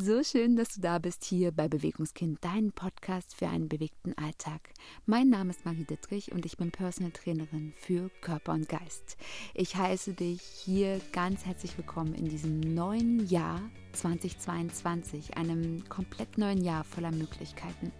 [0.00, 4.60] so schön, dass du da bist hier bei Bewegungskind, dein Podcast für einen bewegten Alltag.
[5.06, 9.16] Mein Name ist Marie Dittrich und ich bin Personal Trainerin für Körper und Geist.
[9.54, 13.60] Ich heiße dich hier ganz herzlich willkommen in diesem neuen Jahr
[13.92, 17.90] 2022, einem komplett neuen Jahr voller Möglichkeiten.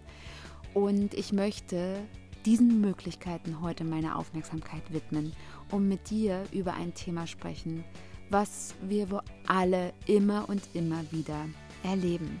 [0.73, 2.01] Und ich möchte
[2.45, 5.33] diesen Möglichkeiten heute meine Aufmerksamkeit widmen,
[5.69, 7.83] um mit dir über ein Thema sprechen,
[8.29, 11.45] was wir alle immer und immer wieder
[11.83, 12.39] erleben.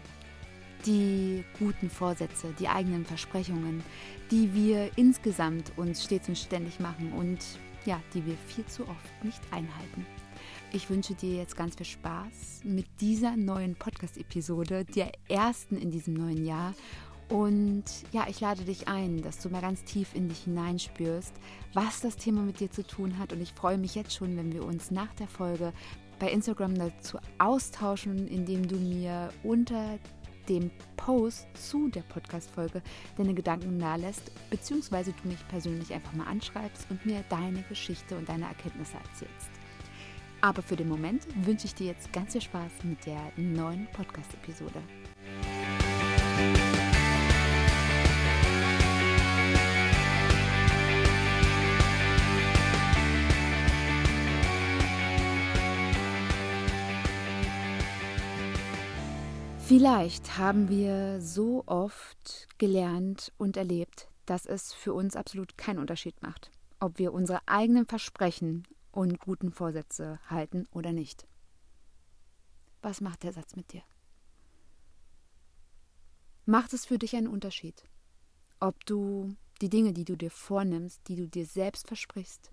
[0.85, 3.83] Die guten Vorsätze, die eigenen Versprechungen,
[4.31, 7.39] die wir insgesamt uns stets und ständig machen und
[7.85, 10.05] ja, die wir viel zu oft nicht einhalten.
[10.71, 16.13] Ich wünsche dir jetzt ganz viel Spaß mit dieser neuen Podcast-Episode, der ersten in diesem
[16.13, 16.73] neuen Jahr
[17.29, 21.33] und ja, ich lade dich ein, dass du mal ganz tief in dich hineinspürst,
[21.73, 23.31] was das Thema mit dir zu tun hat.
[23.31, 25.71] Und ich freue mich jetzt schon, wenn wir uns nach der Folge
[26.19, 29.97] bei Instagram dazu austauschen, indem du mir unter
[30.47, 32.81] dem Post zu der Podcast-Folge
[33.17, 38.27] deine Gedanken nahelässt, beziehungsweise du mich persönlich einfach mal anschreibst und mir deine Geschichte und
[38.27, 39.49] deine Erkenntnisse erzählst.
[40.41, 44.81] Aber für den Moment wünsche ich dir jetzt ganz viel Spaß mit der neuen Podcast-Episode.
[59.69, 66.19] Vielleicht haben wir so oft gelernt und erlebt, dass es für uns absolut keinen Unterschied
[66.23, 71.27] macht, ob wir unsere eigenen Versprechen und guten Vorsätze halten oder nicht.
[72.81, 73.83] Was macht der Satz mit dir?
[76.47, 77.83] Macht es für dich einen Unterschied,
[78.59, 82.51] ob du die Dinge, die du dir vornimmst, die du dir selbst versprichst,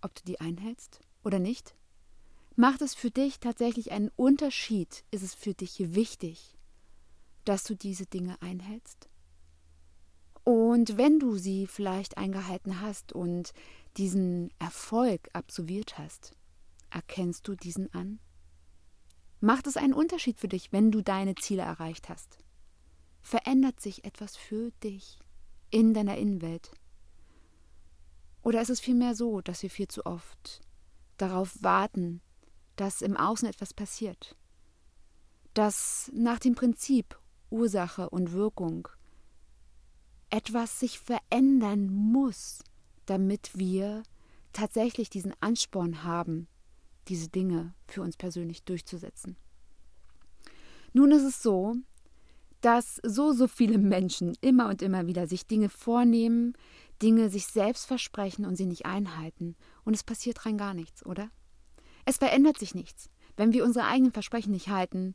[0.00, 1.74] ob du die einhältst oder nicht?
[2.60, 5.04] Macht es für dich tatsächlich einen Unterschied?
[5.12, 6.58] Ist es für dich wichtig,
[7.44, 9.08] dass du diese Dinge einhältst?
[10.42, 13.52] Und wenn du sie vielleicht eingehalten hast und
[13.96, 16.32] diesen Erfolg absolviert hast,
[16.90, 18.18] erkennst du diesen an?
[19.38, 22.38] Macht es einen Unterschied für dich, wenn du deine Ziele erreicht hast?
[23.20, 25.20] Verändert sich etwas für dich
[25.70, 26.72] in deiner Innenwelt?
[28.42, 30.60] Oder ist es vielmehr so, dass wir viel zu oft
[31.18, 32.20] darauf warten,
[32.78, 34.36] dass im Außen etwas passiert,
[35.52, 37.18] dass nach dem Prinzip
[37.50, 38.88] Ursache und Wirkung
[40.30, 42.62] etwas sich verändern muss,
[43.06, 44.04] damit wir
[44.52, 46.46] tatsächlich diesen Ansporn haben,
[47.08, 49.36] diese Dinge für uns persönlich durchzusetzen.
[50.92, 51.74] Nun ist es so,
[52.60, 56.54] dass so, so viele Menschen immer und immer wieder sich Dinge vornehmen,
[57.02, 59.56] Dinge sich selbst versprechen und sie nicht einhalten.
[59.84, 61.30] Und es passiert rein gar nichts, oder?
[62.08, 63.10] Es verändert sich nichts.
[63.36, 65.14] Wenn wir unsere eigenen Versprechen nicht halten,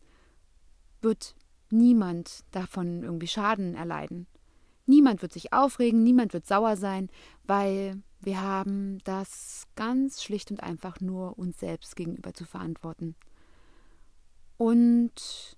[1.01, 1.35] wird
[1.71, 4.27] niemand davon irgendwie Schaden erleiden.
[4.85, 7.09] Niemand wird sich aufregen, niemand wird sauer sein,
[7.45, 13.15] weil wir haben das ganz schlicht und einfach nur uns selbst gegenüber zu verantworten.
[14.57, 15.57] Und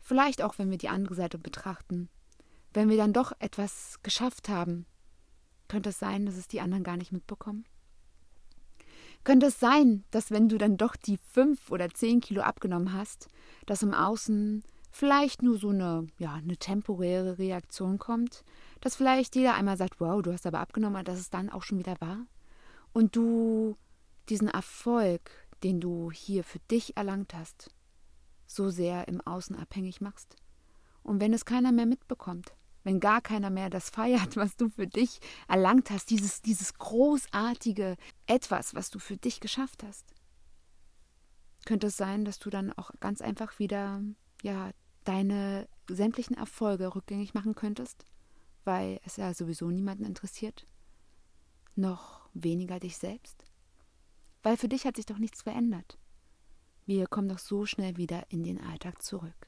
[0.00, 2.08] vielleicht auch, wenn wir die andere Seite betrachten,
[2.74, 4.86] wenn wir dann doch etwas geschafft haben,
[5.68, 7.66] könnte es sein, dass es die anderen gar nicht mitbekommen?
[9.24, 13.28] Könnte es sein, dass wenn du dann doch die fünf oder zehn Kilo abgenommen hast,
[13.66, 18.44] dass im Außen vielleicht nur so eine, ja, eine temporäre Reaktion kommt,
[18.80, 21.62] dass vielleicht jeder einmal sagt, wow, du hast aber abgenommen, und dass es dann auch
[21.62, 22.26] schon wieder war
[22.92, 23.76] und du
[24.28, 25.30] diesen Erfolg,
[25.62, 27.70] den du hier für dich erlangt hast,
[28.46, 30.36] so sehr im Außen abhängig machst.
[31.02, 32.52] Und wenn es keiner mehr mitbekommt,
[32.84, 37.96] wenn gar keiner mehr das feiert, was du für dich erlangt hast, dieses, dieses großartige
[38.26, 40.14] Etwas, was du für dich geschafft hast.
[41.64, 44.02] Könnte es sein, dass du dann auch ganz einfach wieder,
[44.42, 44.70] ja,
[45.04, 48.04] deine sämtlichen Erfolge rückgängig machen könntest,
[48.64, 50.66] weil es ja sowieso niemanden interessiert?
[51.74, 53.44] Noch weniger dich selbst?
[54.42, 55.98] Weil für dich hat sich doch nichts verändert.
[56.84, 59.46] Wir kommen doch so schnell wieder in den Alltag zurück.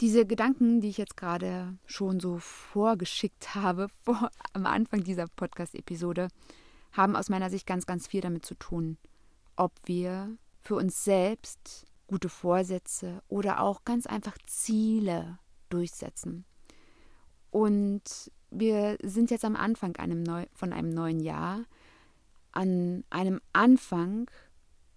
[0.00, 6.28] Diese Gedanken, die ich jetzt gerade schon so vorgeschickt habe, vor, am Anfang dieser Podcast-Episode,
[6.92, 8.98] haben aus meiner Sicht ganz, ganz viel damit zu tun,
[9.56, 15.38] ob wir für uns selbst gute Vorsätze oder auch ganz einfach Ziele
[15.70, 16.44] durchsetzen.
[17.50, 21.64] Und wir sind jetzt am Anfang einem neu, von einem neuen Jahr,
[22.52, 24.30] an einem Anfang,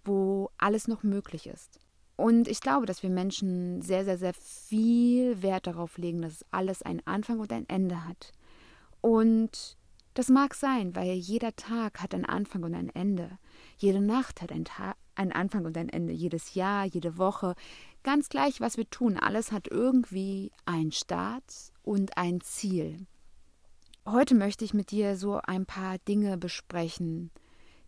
[0.04, 1.79] wo alles noch möglich ist.
[2.20, 6.82] Und ich glaube, dass wir Menschen sehr, sehr, sehr viel Wert darauf legen, dass alles
[6.82, 8.32] einen Anfang und ein Ende hat.
[9.00, 9.78] Und
[10.12, 13.38] das mag sein, weil jeder Tag hat einen Anfang und ein Ende.
[13.78, 14.66] Jede Nacht hat ein,
[15.14, 16.12] einen Anfang und ein Ende.
[16.12, 17.54] Jedes Jahr, jede Woche,
[18.02, 19.16] ganz gleich, was wir tun.
[19.16, 23.06] Alles hat irgendwie einen Start und ein Ziel.
[24.04, 27.30] Heute möchte ich mit dir so ein paar Dinge besprechen,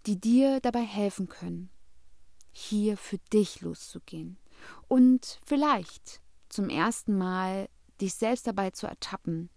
[0.06, 1.68] die dir dabei helfen können,
[2.52, 4.38] hier für dich loszugehen
[4.88, 7.68] und vielleicht zum ersten Mal
[8.00, 9.50] dich selbst dabei zu ertappen,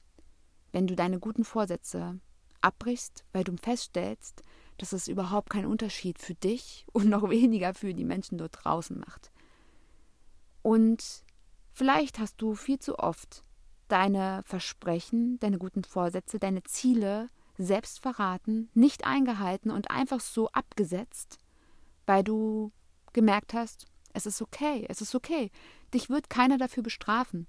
[0.71, 2.19] wenn du deine guten Vorsätze
[2.61, 4.41] abbrichst, weil du feststellst,
[4.77, 8.99] dass es überhaupt keinen Unterschied für dich und noch weniger für die Menschen dort draußen
[8.99, 9.31] macht.
[10.61, 11.23] Und
[11.71, 13.43] vielleicht hast du viel zu oft
[13.87, 21.37] deine Versprechen, deine guten Vorsätze, deine Ziele selbst verraten, nicht eingehalten und einfach so abgesetzt,
[22.05, 22.71] weil du
[23.15, 25.49] gemerkt hast, es ist okay, es ist okay.
[25.93, 27.47] Dich wird keiner dafür bestrafen.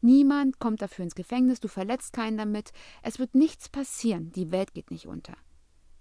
[0.00, 2.72] Niemand kommt dafür ins Gefängnis, du verletzt keinen damit,
[3.02, 5.34] es wird nichts passieren, die Welt geht nicht unter.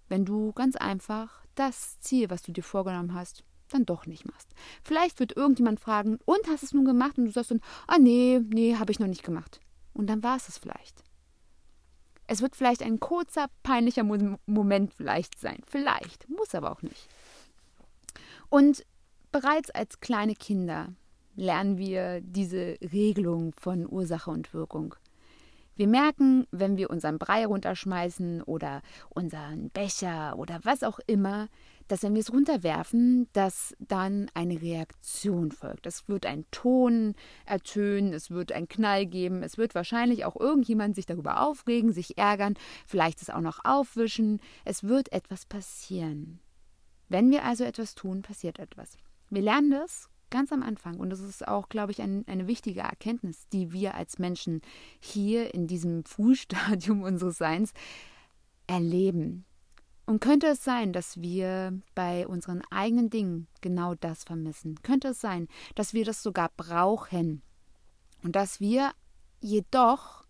[0.07, 4.49] Wenn du ganz einfach das Ziel, was du dir vorgenommen hast, dann doch nicht machst.
[4.83, 7.17] Vielleicht wird irgendjemand fragen, und hast es nun gemacht?
[7.17, 9.59] Und du sagst dann, ah nee, nee, habe ich noch nicht gemacht.
[9.93, 11.03] Und dann war es es vielleicht.
[12.25, 15.61] Es wird vielleicht ein kurzer, peinlicher Moment vielleicht sein.
[15.67, 17.07] Vielleicht, muss aber auch nicht.
[18.49, 18.85] Und
[19.31, 20.93] bereits als kleine Kinder
[21.35, 24.95] lernen wir diese Regelung von Ursache und Wirkung.
[25.79, 31.47] Wir merken, wenn wir unseren Brei runterschmeißen oder unseren Becher oder was auch immer,
[31.87, 35.87] dass wenn wir es runterwerfen, dass dann eine Reaktion folgt.
[35.87, 37.15] Es wird ein Ton
[37.45, 42.17] ertönen, es wird einen Knall geben, es wird wahrscheinlich auch irgendjemand sich darüber aufregen, sich
[42.17, 42.55] ärgern,
[42.85, 44.41] vielleicht es auch noch aufwischen.
[44.65, 46.41] Es wird etwas passieren.
[47.07, 48.97] Wenn wir also etwas tun, passiert etwas.
[49.29, 52.81] Wir lernen das ganz am Anfang und das ist auch, glaube ich, ein, eine wichtige
[52.81, 54.61] Erkenntnis, die wir als Menschen
[54.99, 57.73] hier in diesem Frühstadium unseres Seins
[58.67, 59.45] erleben.
[60.05, 64.81] Und könnte es sein, dass wir bei unseren eigenen Dingen genau das vermissen?
[64.81, 67.43] Könnte es sein, dass wir das sogar brauchen
[68.23, 68.91] und dass wir
[69.39, 70.25] jedoch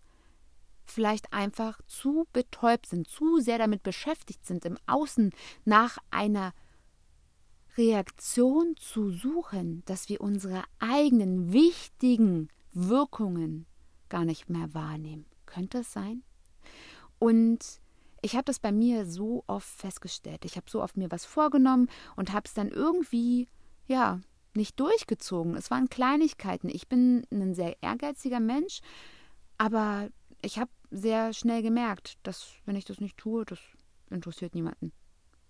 [0.84, 5.32] vielleicht einfach zu betäubt sind, zu sehr damit beschäftigt sind, im Außen
[5.64, 6.52] nach einer
[7.80, 13.64] Reaktion zu suchen, dass wir unsere eigenen wichtigen Wirkungen
[14.10, 15.24] gar nicht mehr wahrnehmen.
[15.46, 16.22] Könnte es sein?
[17.18, 17.80] Und
[18.20, 20.44] ich habe das bei mir so oft festgestellt.
[20.44, 23.48] Ich habe so oft mir was vorgenommen und habe es dann irgendwie,
[23.86, 24.20] ja,
[24.54, 25.56] nicht durchgezogen.
[25.56, 26.68] Es waren Kleinigkeiten.
[26.68, 28.80] Ich bin ein sehr ehrgeiziger Mensch,
[29.56, 30.10] aber
[30.42, 33.58] ich habe sehr schnell gemerkt, dass wenn ich das nicht tue, das
[34.10, 34.92] interessiert niemanden.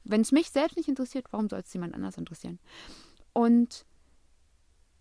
[0.04, 2.58] Wenn es mich selbst nicht interessiert, warum soll es jemand anders interessieren?
[3.32, 3.84] Und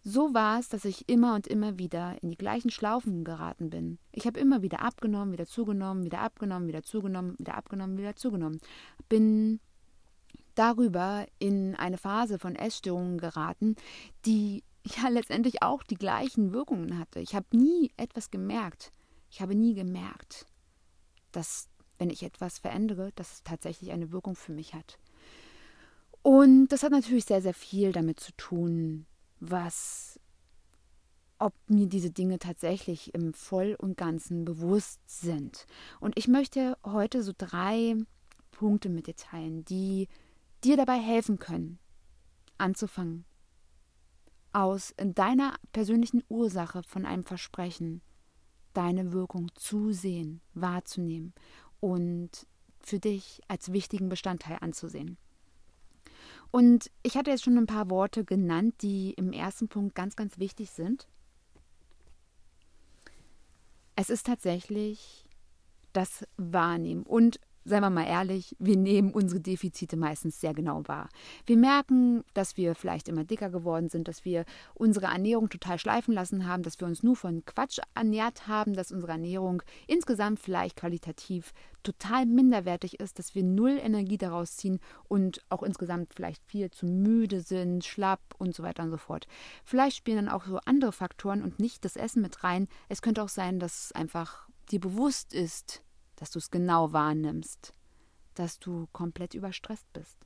[0.03, 3.99] so war es, dass ich immer und immer wieder in die gleichen Schlaufen geraten bin.
[4.11, 8.59] Ich habe immer wieder abgenommen, wieder zugenommen, wieder abgenommen, wieder zugenommen, wieder abgenommen, wieder zugenommen.
[9.09, 9.59] Bin
[10.55, 13.75] darüber in eine Phase von Essstörungen geraten,
[14.25, 17.19] die ja letztendlich auch die gleichen Wirkungen hatte.
[17.19, 18.91] Ich habe nie etwas gemerkt.
[19.29, 20.45] Ich habe nie gemerkt,
[21.31, 21.69] dass
[21.99, 24.97] wenn ich etwas verändere, dass es tatsächlich eine Wirkung für mich hat.
[26.23, 29.05] Und das hat natürlich sehr, sehr viel damit zu tun,
[29.39, 30.19] was,
[31.37, 35.65] ob mir diese Dinge tatsächlich im Voll und Ganzen bewusst sind.
[35.99, 37.95] Und ich möchte heute so drei
[38.51, 40.07] Punkte mit dir teilen, die
[40.63, 41.79] dir dabei helfen können,
[42.57, 43.25] anzufangen,
[44.51, 48.01] aus deiner persönlichen Ursache von einem Versprechen
[48.73, 51.33] deine Wirkung zu sehen, wahrzunehmen
[51.79, 52.47] und
[52.79, 55.17] für dich als wichtigen Bestandteil anzusehen.
[56.51, 60.39] Und ich hatte jetzt schon ein paar Worte genannt, die im ersten Punkt ganz, ganz
[60.39, 61.07] wichtig sind.
[63.95, 65.25] Es ist tatsächlich
[65.93, 67.03] das Wahrnehmen.
[67.03, 71.09] Und seien wir mal ehrlich, wir nehmen unsere Defizite meistens sehr genau wahr.
[71.45, 76.13] Wir merken, dass wir vielleicht immer dicker geworden sind, dass wir unsere Ernährung total schleifen
[76.13, 80.77] lassen haben, dass wir uns nur von Quatsch ernährt haben, dass unsere Ernährung insgesamt vielleicht
[80.77, 86.69] qualitativ total minderwertig ist, dass wir null Energie daraus ziehen und auch insgesamt vielleicht viel
[86.69, 89.27] zu müde sind, schlapp und so weiter und so fort.
[89.63, 92.67] Vielleicht spielen dann auch so andere Faktoren und nicht das Essen mit rein.
[92.89, 95.83] Es könnte auch sein, dass einfach dir bewusst ist,
[96.19, 97.73] dass du es genau wahrnimmst,
[98.35, 100.17] dass du komplett überstresst bist,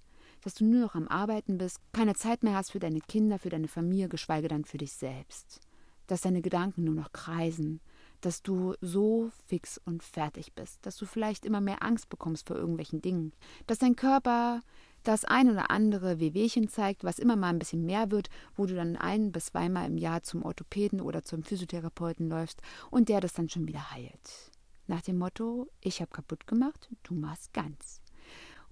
[0.42, 3.50] dass du nur noch am Arbeiten bist, keine Zeit mehr hast für deine Kinder, für
[3.50, 5.62] deine Familie, geschweige dann für dich selbst,
[6.08, 7.80] dass deine Gedanken nur noch kreisen,
[8.22, 12.56] dass du so fix und fertig bist, dass du vielleicht immer mehr Angst bekommst vor
[12.56, 13.34] irgendwelchen Dingen,
[13.68, 14.62] dass dein Körper
[15.04, 18.74] das ein oder andere Wehwehchen zeigt, was immer mal ein bisschen mehr wird, wo du
[18.74, 23.34] dann ein bis zweimal im Jahr zum Orthopäden oder zum Physiotherapeuten läufst und der das
[23.34, 24.53] dann schon wieder heilt.
[24.94, 28.00] Nach dem Motto, ich habe kaputt gemacht, du machst ganz.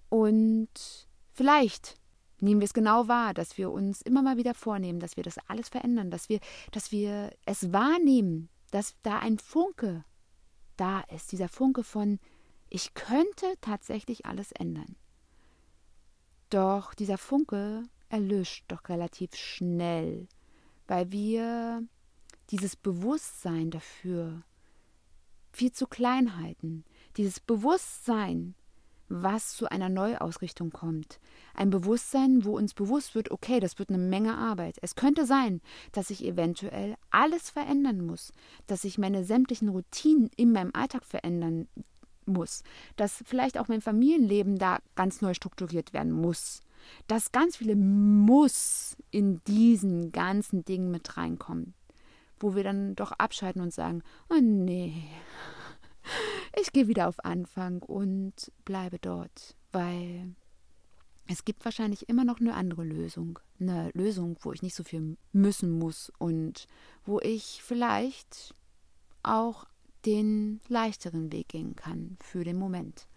[0.07, 0.69] Und
[1.33, 1.95] vielleicht
[2.39, 5.39] nehmen wir es genau wahr, dass wir uns immer mal wieder vornehmen, dass wir das
[5.47, 10.05] alles verändern, dass wir, dass wir es wahrnehmen, dass da ein Funke
[10.77, 12.19] da ist, dieser Funke von,
[12.69, 14.95] ich könnte tatsächlich alles ändern.
[16.51, 20.27] Doch dieser Funke erlischt doch relativ schnell,
[20.85, 21.83] weil wir
[22.51, 24.43] dieses Bewusstsein dafür
[25.51, 26.83] viel zu klein halten.
[27.17, 28.55] Dieses Bewusstsein,
[29.11, 31.19] was zu einer Neuausrichtung kommt.
[31.53, 34.77] Ein Bewusstsein, wo uns bewusst wird, okay, das wird eine Menge Arbeit.
[34.81, 38.31] Es könnte sein, dass ich eventuell alles verändern muss,
[38.67, 41.67] dass ich meine sämtlichen Routinen in meinem Alltag verändern
[42.25, 42.63] muss,
[42.95, 46.61] dass vielleicht auch mein Familienleben da ganz neu strukturiert werden muss,
[47.07, 51.73] dass ganz viele Muss in diesen ganzen Dingen mit reinkommen,
[52.39, 55.03] wo wir dann doch abschalten und sagen, oh nee,
[56.59, 60.35] ich gehe wieder auf Anfang und bleibe dort, weil
[61.27, 63.39] es gibt wahrscheinlich immer noch eine andere Lösung.
[63.59, 66.67] Eine Lösung, wo ich nicht so viel müssen muss und
[67.05, 68.53] wo ich vielleicht
[69.23, 69.65] auch
[70.05, 73.07] den leichteren Weg gehen kann für den Moment.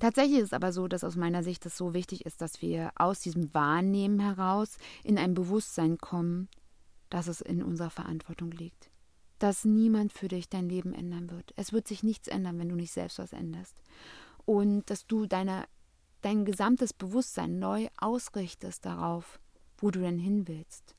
[0.00, 2.90] Tatsächlich ist es aber so, dass aus meiner Sicht es so wichtig ist, dass wir
[2.96, 6.48] aus diesem Wahrnehmen heraus in ein Bewusstsein kommen,
[7.10, 8.89] dass es in unserer Verantwortung liegt
[9.40, 11.52] dass niemand für dich dein Leben ändern wird.
[11.56, 13.74] Es wird sich nichts ändern, wenn du nicht selbst was änderst.
[14.44, 15.64] Und dass du deine,
[16.20, 19.40] dein gesamtes Bewusstsein neu ausrichtest darauf,
[19.78, 20.94] wo du denn hin willst.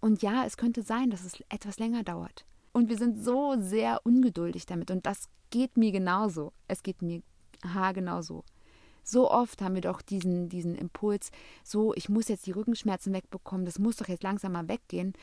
[0.00, 2.46] Und ja, es könnte sein, dass es etwas länger dauert.
[2.72, 4.90] Und wir sind so sehr ungeduldig damit.
[4.90, 6.52] Und das geht mir genauso.
[6.66, 7.22] Es geht mir
[7.64, 8.44] ha genauso.
[9.02, 11.30] So oft haben wir doch diesen, diesen Impuls,
[11.64, 15.14] so, ich muss jetzt die Rückenschmerzen wegbekommen, das muss doch jetzt langsam mal weggehen.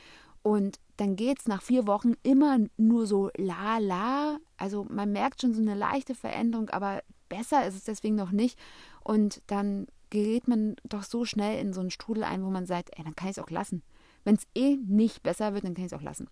[0.46, 4.38] Und dann geht es nach vier Wochen immer nur so la la.
[4.58, 8.60] Also man merkt schon so eine leichte Veränderung, aber besser ist es deswegen noch nicht.
[9.04, 12.92] Und dann gerät man doch so schnell in so einen Strudel ein, wo man sagt,
[12.96, 13.82] ey, dann kann ich es auch lassen.
[14.24, 16.30] Wenn es eh nicht besser wird, dann kann ich es auch lassen.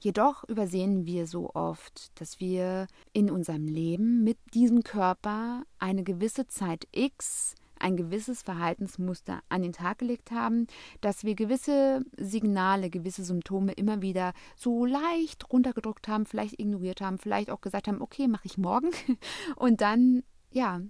[0.00, 6.48] Jedoch übersehen wir so oft, dass wir in unserem Leben mit diesem Körper eine gewisse
[6.48, 10.66] Zeit X ein gewisses Verhaltensmuster an den Tag gelegt haben,
[11.00, 17.18] dass wir gewisse Signale, gewisse Symptome immer wieder so leicht runtergedruckt haben, vielleicht ignoriert haben,
[17.18, 18.90] vielleicht auch gesagt haben, okay, mache ich morgen.
[19.56, 20.80] Und dann, ja,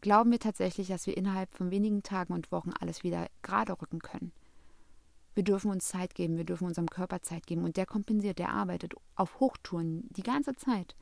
[0.00, 4.00] glauben wir tatsächlich, dass wir innerhalb von wenigen Tagen und Wochen alles wieder gerade rücken
[4.00, 4.32] können.
[5.34, 8.50] Wir dürfen uns Zeit geben, wir dürfen unserem Körper Zeit geben und der kompensiert, der
[8.50, 10.94] arbeitet auf Hochtouren die ganze Zeit.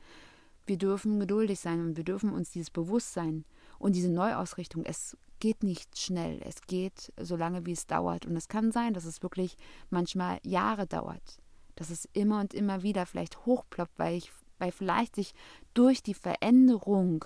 [0.65, 3.43] Wir dürfen geduldig sein und wir dürfen uns dieses Bewusstsein
[3.77, 6.39] und diese Neuausrichtung, es geht nicht schnell.
[6.45, 8.25] Es geht so lange, wie es dauert.
[8.25, 9.57] Und es kann sein, dass es wirklich
[9.89, 11.37] manchmal Jahre dauert.
[11.75, 15.33] Dass es immer und immer wieder vielleicht hochploppt, weil, ich, weil vielleicht sich
[15.73, 17.25] durch die Veränderung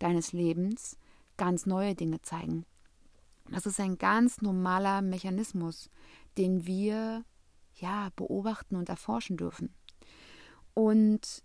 [0.00, 0.98] deines Lebens
[1.38, 2.66] ganz neue Dinge zeigen.
[3.50, 5.88] Das ist ein ganz normaler Mechanismus,
[6.36, 7.24] den wir
[7.76, 9.74] ja beobachten und erforschen dürfen.
[10.74, 11.42] Und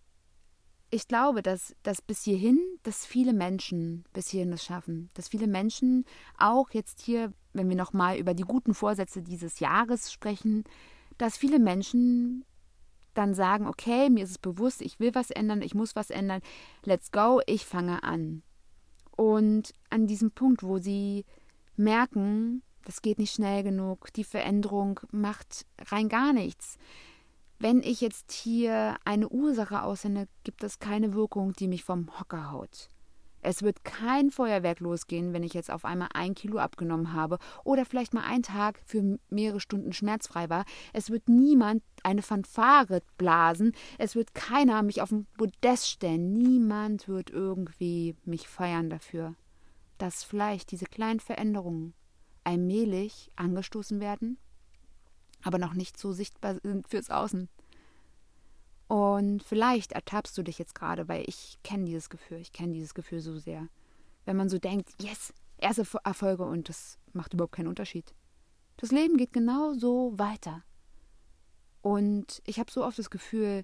[0.91, 5.09] ich glaube, dass, dass bis hierhin, dass viele Menschen bis hierhin es schaffen.
[5.13, 6.05] Dass viele Menschen
[6.37, 10.65] auch jetzt hier, wenn wir nochmal über die guten Vorsätze dieses Jahres sprechen,
[11.17, 12.43] dass viele Menschen
[13.13, 16.41] dann sagen, okay, mir ist es bewusst, ich will was ändern, ich muss was ändern,
[16.83, 18.43] let's go, ich fange an.
[19.15, 21.25] Und an diesem Punkt, wo sie
[21.77, 26.77] merken, das geht nicht schnell genug, die Veränderung macht rein gar nichts
[27.61, 32.51] wenn ich jetzt hier eine Ursache aussende, gibt es keine Wirkung, die mich vom Hocker
[32.51, 32.89] haut.
[33.43, 37.85] Es wird kein Feuerwerk losgehen, wenn ich jetzt auf einmal ein Kilo abgenommen habe oder
[37.85, 40.65] vielleicht mal einen Tag für mehrere Stunden schmerzfrei war.
[40.93, 43.73] Es wird niemand eine Fanfare blasen.
[43.97, 46.33] Es wird keiner mich auf ein Podest stellen.
[46.33, 49.35] Niemand wird irgendwie mich feiern dafür,
[49.97, 51.93] dass vielleicht diese kleinen Veränderungen
[52.43, 54.37] allmählich angestoßen werden
[55.43, 57.49] aber noch nicht so sichtbar sind fürs Außen.
[58.87, 62.93] Und vielleicht ertappst du dich jetzt gerade, weil ich kenne dieses Gefühl, ich kenne dieses
[62.93, 63.67] Gefühl so sehr.
[64.25, 68.13] Wenn man so denkt, yes, erste Erfolge und das macht überhaupt keinen Unterschied.
[68.77, 70.63] Das Leben geht genau so weiter.
[71.81, 73.63] Und ich habe so oft das Gefühl,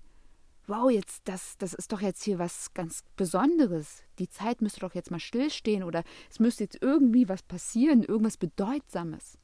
[0.68, 4.04] wow, jetzt, das, das ist doch jetzt hier was ganz Besonderes.
[4.20, 8.38] Die Zeit müsste doch jetzt mal stillstehen oder es müsste jetzt irgendwie was passieren, irgendwas
[8.38, 9.38] Bedeutsames.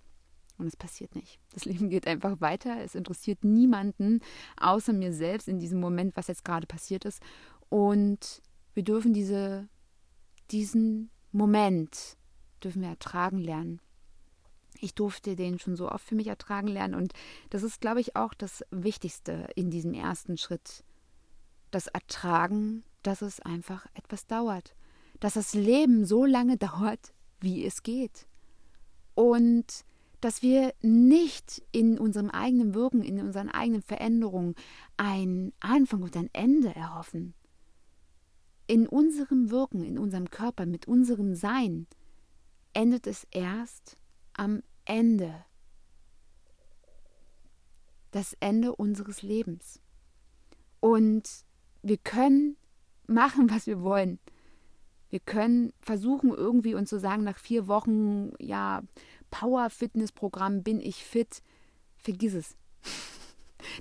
[0.58, 1.40] Und es passiert nicht.
[1.54, 2.82] Das Leben geht einfach weiter.
[2.82, 4.20] Es interessiert niemanden
[4.58, 7.22] außer mir selbst in diesem Moment, was jetzt gerade passiert ist.
[7.70, 8.42] Und
[8.74, 9.68] wir dürfen diese,
[10.52, 12.18] diesen Moment
[12.64, 13.82] dürfen wir ertragen lernen.
[14.80, 16.96] Ich durfte den schon so oft für mich ertragen lernen.
[16.96, 17.14] Und
[17.50, 20.84] das ist, glaube ich, auch das Wichtigste in diesem ersten Schritt.
[21.72, 24.76] Das Ertragen, dass es einfach etwas dauert.
[25.20, 28.28] Dass das Leben so lange dauert, wie es geht.
[29.16, 29.86] und
[30.24, 34.56] dass wir nicht in unserem eigenen Wirken, in unseren eigenen Veränderungen
[34.96, 37.34] einen Anfang und ein Ende erhoffen.
[38.66, 41.88] In unserem Wirken, in unserem Körper, mit unserem Sein
[42.72, 43.98] endet es erst
[44.32, 45.44] am Ende.
[48.12, 49.82] Das Ende unseres Lebens.
[50.80, 51.44] Und
[51.82, 52.56] wir können
[53.08, 54.20] machen, was wir wollen.
[55.10, 58.82] Wir können versuchen, irgendwie uns zu sagen, nach vier Wochen, ja,
[59.34, 61.42] Power-Fitness-Programm bin ich fit.
[61.98, 62.56] Vergiss es.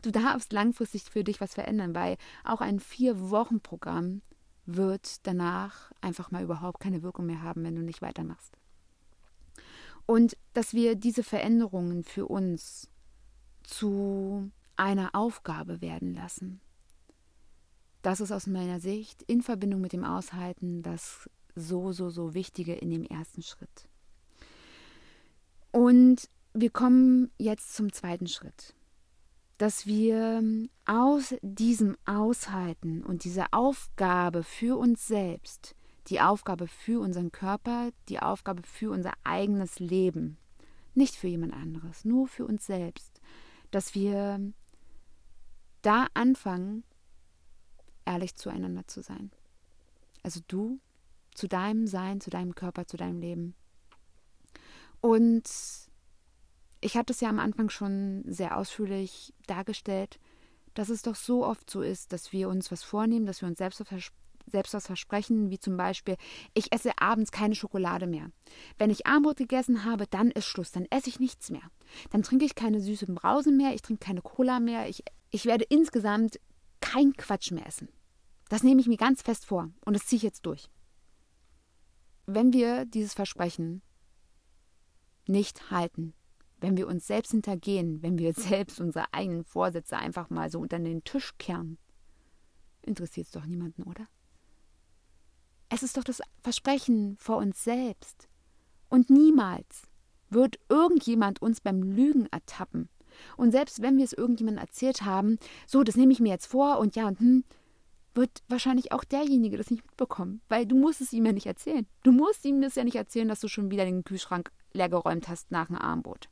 [0.01, 4.23] Du darfst langfristig für dich was verändern, weil auch ein Vier-Wochen-Programm
[4.65, 8.57] wird danach einfach mal überhaupt keine Wirkung mehr haben, wenn du nicht weitermachst.
[10.07, 12.89] Und dass wir diese Veränderungen für uns
[13.63, 16.61] zu einer Aufgabe werden lassen.
[18.01, 22.75] Das ist aus meiner Sicht in Verbindung mit dem Aushalten das so, so, so Wichtige
[22.75, 23.89] in dem ersten Schritt.
[25.73, 28.75] Und wir kommen jetzt zum zweiten Schritt,
[29.59, 30.43] dass wir
[30.85, 35.75] aus diesem Aushalten und dieser Aufgabe für uns selbst,
[36.09, 40.37] die Aufgabe für unseren Körper, die Aufgabe für unser eigenes Leben,
[40.95, 43.21] nicht für jemand anderes, nur für uns selbst,
[43.71, 44.53] dass wir
[45.81, 46.85] da anfangen,
[48.05, 49.31] ehrlich zueinander zu sein.
[50.23, 50.81] Also du
[51.35, 53.55] zu deinem Sein, zu deinem Körper, zu deinem Leben.
[55.03, 55.43] Und
[56.81, 60.19] ich hatte es ja am Anfang schon sehr ausführlich dargestellt,
[60.75, 63.59] dass es doch so oft so ist, dass wir uns was vornehmen, dass wir uns
[63.59, 63.83] selbst,
[64.47, 66.17] selbst was versprechen, wie zum Beispiel,
[66.55, 68.31] ich esse abends keine Schokolade mehr.
[68.79, 71.69] Wenn ich Armbrot gegessen habe, dann ist Schluss, dann esse ich nichts mehr.
[72.11, 75.65] Dann trinke ich keine süßen Brausen mehr, ich trinke keine Cola mehr, ich, ich werde
[75.69, 76.39] insgesamt
[76.81, 77.89] kein Quatsch mehr essen.
[78.49, 80.71] Das nehme ich mir ganz fest vor und das ziehe ich jetzt durch.
[82.27, 83.83] Wenn wir dieses Versprechen
[85.27, 86.15] nicht halten,
[86.61, 90.79] wenn wir uns selbst hintergehen, wenn wir selbst unsere eigenen Vorsätze einfach mal so unter
[90.79, 91.79] den Tisch kehren,
[92.83, 94.07] interessiert es doch niemanden, oder?
[95.69, 98.29] Es ist doch das Versprechen vor uns selbst.
[98.91, 99.85] Und niemals
[100.29, 102.91] wird irgendjemand uns beim Lügen ertappen.
[103.37, 106.79] Und selbst wenn wir es irgendjemandem erzählt haben, so, das nehme ich mir jetzt vor
[106.79, 107.45] und ja und hm,
[108.15, 111.87] wird wahrscheinlich auch derjenige das nicht mitbekommen, weil du musst es ihm ja nicht erzählen.
[112.03, 115.51] Du musst ihm das ja nicht erzählen, dass du schon wieder den Kühlschrank leergeräumt hast
[115.51, 116.29] nach einem Armbrot.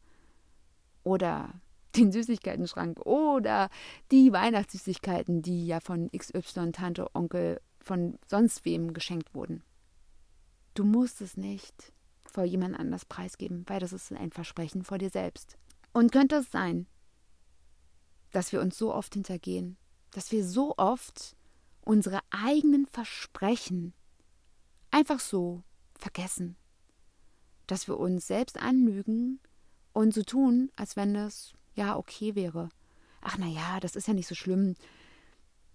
[1.02, 1.60] Oder
[1.96, 3.68] den Süßigkeiten-Schrank oder
[4.10, 9.62] die Weihnachtssüßigkeiten, die ja von XY, Tante, Onkel, von sonst wem geschenkt wurden.
[10.74, 11.92] Du musst es nicht
[12.24, 15.56] vor jemand anders preisgeben, weil das ist ein Versprechen vor dir selbst.
[15.92, 16.86] Und könnte es sein,
[18.30, 19.76] dass wir uns so oft hintergehen,
[20.12, 21.36] dass wir so oft
[21.82, 23.94] unsere eigenen Versprechen
[24.90, 25.62] einfach so
[25.98, 26.56] vergessen,
[27.66, 29.40] dass wir uns selbst anlügen
[29.92, 32.70] und so tun, als wenn es ja okay wäre.
[33.20, 34.74] Ach na ja, das ist ja nicht so schlimm.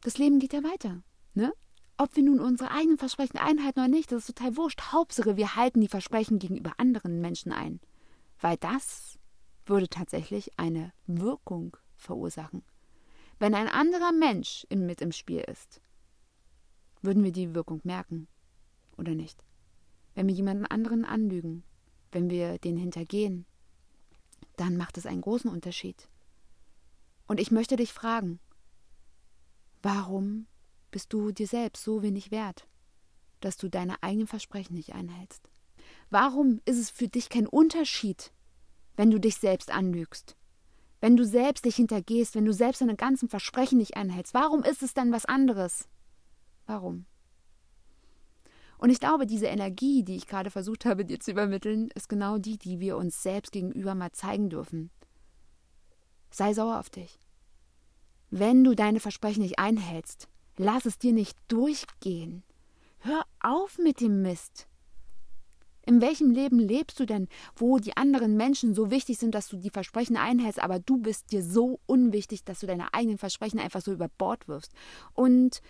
[0.02, 1.54] Das Leben geht ja weiter, ne?
[1.98, 4.92] Ob wir nun unsere eigenen Versprechen einhalten oder nicht, das ist total wurscht.
[4.92, 7.80] Hauptsache, wir halten die Versprechen gegenüber anderen Menschen ein.
[8.42, 9.18] Weil das
[9.66, 12.64] würde tatsächlich eine Wirkung verursachen.
[13.40, 15.82] Wenn ein anderer Mensch mit im Spiel ist,
[17.06, 18.28] würden wir die Wirkung merken
[18.98, 19.44] oder nicht?
[20.14, 21.64] Wenn wir jemanden anderen anlügen,
[22.12, 23.46] wenn wir den hintergehen,
[24.56, 26.08] dann macht es einen großen Unterschied.
[27.28, 28.40] Und ich möchte dich fragen,
[29.82, 30.48] warum
[30.92, 32.68] bist du dir selbst so wenig wert,
[33.42, 35.50] dass du deine eigenen Versprechen nicht einhältst?
[36.10, 38.32] Warum ist es für dich kein Unterschied,
[38.96, 40.38] wenn du dich selbst anlügst?
[41.02, 44.82] Wenn du selbst dich hintergehst, wenn du selbst deine ganzen Versprechen nicht einhältst, warum ist
[44.82, 45.90] es dann was anderes?
[46.66, 47.06] Warum?
[48.78, 52.38] Und ich glaube, diese Energie, die ich gerade versucht habe, dir zu übermitteln, ist genau
[52.38, 54.90] die, die wir uns selbst gegenüber mal zeigen dürfen.
[56.30, 57.20] Sei sauer auf dich.
[58.30, 62.44] Wenn du deine Versprechen nicht einhältst, lass es dir nicht durchgehen.
[63.00, 64.68] Hör auf mit dem Mist.
[65.86, 69.58] In welchem Leben lebst du denn, wo die anderen Menschen so wichtig sind, dass du
[69.58, 73.82] die Versprechen einhältst, aber du bist dir so unwichtig, dass du deine eigenen Versprechen einfach
[73.82, 74.74] so über Bord wirfst?
[75.14, 75.62] Und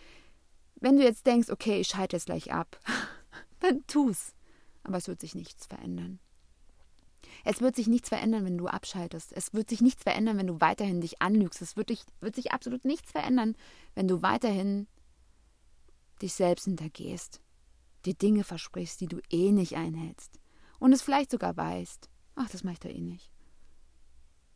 [0.76, 2.80] wenn du jetzt denkst, okay, ich schalte jetzt gleich ab,
[3.60, 4.34] dann tu's.
[4.84, 6.20] Aber es wird sich nichts verändern.
[7.44, 9.34] Es wird sich nichts verändern, wenn du abschaltest.
[9.34, 11.62] Es wird sich nichts verändern, wenn du weiterhin dich anlügst.
[11.62, 13.56] Es wird, dich, wird sich absolut nichts verändern,
[13.94, 14.88] wenn du weiterhin
[16.22, 17.42] dich selbst hintergehst,
[18.06, 20.40] dir Dinge versprichst, die du eh nicht einhältst
[20.80, 22.10] und es vielleicht sogar weißt.
[22.36, 23.32] Ach, das mache ich da eh nicht.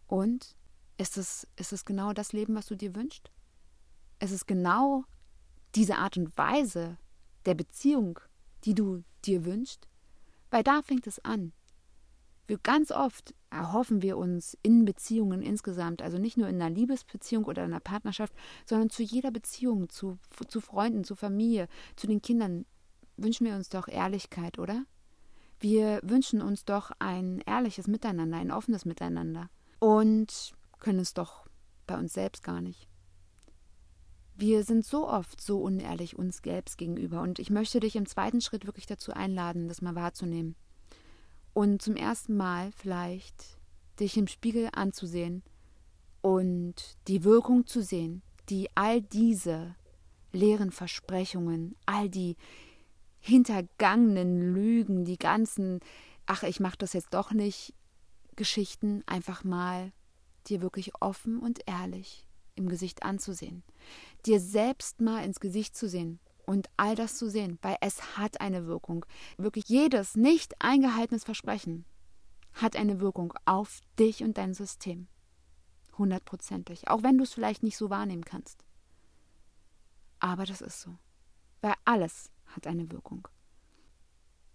[0.07, 0.55] Und
[0.97, 3.31] ist es, ist es genau das Leben, was du dir wünschst?
[4.19, 5.05] Es ist genau
[5.75, 6.97] diese Art und Weise
[7.45, 8.19] der Beziehung,
[8.63, 9.87] die du dir wünschst?
[10.51, 11.53] Weil da fängt es an.
[12.47, 17.45] Wir ganz oft erhoffen wir uns in Beziehungen insgesamt, also nicht nur in einer Liebesbeziehung
[17.45, 18.33] oder einer Partnerschaft,
[18.65, 22.65] sondern zu jeder Beziehung, zu, zu Freunden, zu Familie, zu den Kindern,
[23.17, 24.85] wünschen wir uns doch Ehrlichkeit, oder?
[25.59, 29.49] Wir wünschen uns doch ein ehrliches Miteinander, ein offenes Miteinander.
[29.77, 31.45] Und können es doch
[31.85, 32.88] bei uns selbst gar nicht.
[34.41, 37.21] Wir sind so oft so unehrlich uns selbst gegenüber.
[37.21, 40.55] Und ich möchte dich im zweiten Schritt wirklich dazu einladen, das mal wahrzunehmen.
[41.53, 43.57] Und zum ersten Mal vielleicht
[43.99, 45.43] dich im Spiegel anzusehen
[46.21, 49.75] und die Wirkung zu sehen, die all diese
[50.31, 52.37] leeren Versprechungen, all die
[53.19, 55.81] hintergangenen Lügen, die ganzen,
[56.27, 57.73] ach, ich mache das jetzt doch nicht,
[58.37, 59.91] Geschichten einfach mal
[60.47, 63.63] dir wirklich offen und ehrlich im Gesicht anzusehen,
[64.25, 68.41] dir selbst mal ins Gesicht zu sehen und all das zu sehen, weil es hat
[68.41, 69.05] eine Wirkung.
[69.37, 71.85] Wirklich jedes nicht eingehaltenes Versprechen
[72.53, 75.07] hat eine Wirkung auf dich und dein System.
[75.97, 76.87] Hundertprozentig.
[76.87, 78.65] Auch wenn du es vielleicht nicht so wahrnehmen kannst.
[80.19, 80.97] Aber das ist so.
[81.61, 83.27] Weil alles hat eine Wirkung.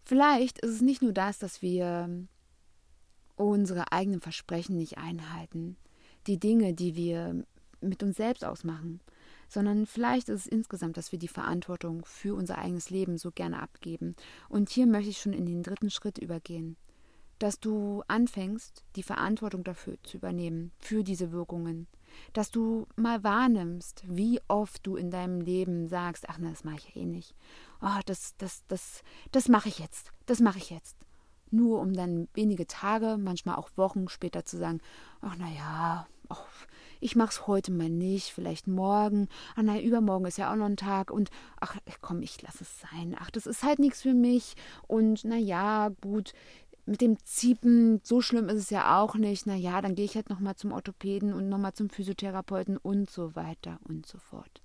[0.05, 2.27] Vielleicht ist es nicht nur das, dass wir
[3.37, 5.77] unsere eigenen Versprechen nicht einhalten,
[6.27, 7.45] die Dinge, die wir
[7.89, 9.01] mit uns selbst ausmachen,
[9.49, 13.63] sondern vielleicht ist es insgesamt, dass wir die Verantwortung für unser eigenes Leben so gerne
[13.63, 14.17] abgeben.
[14.49, 16.77] Und hier möchte ich schon in den dritten Schritt übergehen,
[17.39, 21.87] dass du anfängst, die Verantwortung dafür zu übernehmen, für diese Wirkungen,
[22.33, 26.77] dass du mal wahrnimmst, wie oft du in deinem Leben sagst, ach, na, das mache
[26.77, 27.35] ich eh nicht.
[27.83, 30.97] Oh, das, das, das, das mache ich jetzt, das mache ich jetzt.
[31.51, 34.81] Nur um dann wenige Tage, manchmal auch Wochen später zu sagen,
[35.21, 36.47] ach na ja, ach,
[37.05, 39.29] ich mach's heute mal nicht, vielleicht morgen.
[39.57, 42.81] Ach nein, übermorgen ist ja auch noch ein Tag und ach komm, ich lass es
[42.81, 43.15] sein.
[43.19, 44.55] Ach, das ist halt nichts für mich
[44.89, 46.33] und na ja, gut,
[46.87, 49.47] mit dem Ziepen, so schlimm ist es ja auch nicht.
[49.47, 52.79] Na ja, dann gehe ich halt noch mal zum Orthopäden und noch mal zum Physiotherapeuten
[52.79, 54.63] und so weiter und so fort.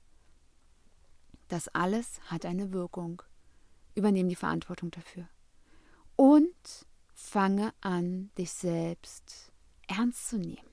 [1.49, 3.21] Das alles hat eine Wirkung.
[3.95, 5.27] Übernehmen die Verantwortung dafür.
[6.15, 9.51] Und fange an, dich selbst
[9.87, 10.68] ernst zu nehmen.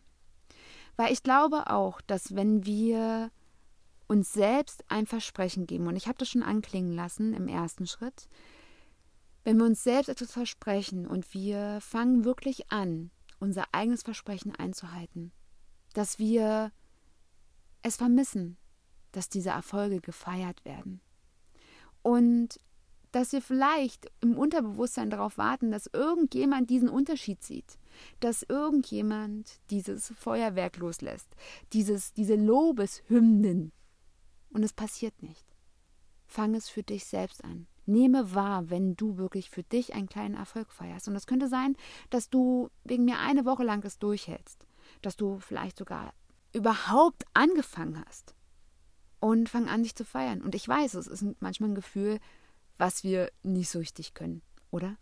[0.96, 3.30] Weil ich glaube auch, dass wenn wir
[4.08, 8.28] uns selbst ein Versprechen geben, und ich habe das schon anklingen lassen im ersten Schritt,
[9.44, 15.32] wenn wir uns selbst etwas versprechen und wir fangen wirklich an, unser eigenes Versprechen einzuhalten,
[15.92, 16.72] dass wir
[17.82, 18.56] es vermissen,
[19.12, 21.00] dass diese Erfolge gefeiert werden.
[22.02, 22.60] Und
[23.12, 27.78] dass wir vielleicht im Unterbewusstsein darauf warten, dass irgendjemand diesen Unterschied sieht,
[28.20, 31.28] dass irgendjemand dieses Feuerwerk loslässt,
[31.72, 33.72] dieses, diese Lobeshymnen.
[34.50, 35.44] Und es passiert nicht.
[36.26, 37.66] Fang es für dich selbst an.
[37.84, 41.06] Nehme wahr, wenn du wirklich für dich einen kleinen Erfolg feierst.
[41.08, 41.76] Und es könnte sein,
[42.10, 44.66] dass du wegen mir eine Woche lang es durchhältst,
[45.02, 46.12] dass du vielleicht sogar
[46.52, 48.34] überhaupt angefangen hast.
[49.20, 50.42] Und fang an, dich zu feiern.
[50.42, 52.18] Und ich weiß, es ist manchmal ein Gefühl,
[52.76, 54.96] was wir nicht so richtig können, oder?